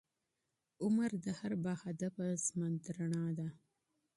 عمر 0.83 1.11
د 1.25 1.27
هر 1.39 1.51
باهدفه 1.65 2.25
ژوند 2.47 2.81
رڼا 2.97 3.25
ده. 3.39 3.47